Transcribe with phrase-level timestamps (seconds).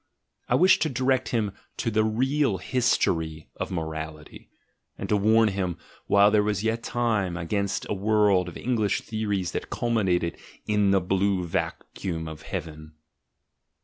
[0.49, 4.49] I wished to direct him to the real history of morality,
[4.97, 5.77] and x PREFACE to warn him,
[6.07, 11.01] while there was yet time, against a world of English theories that culminated in the
[11.01, 12.93] blue vacuum of heaven.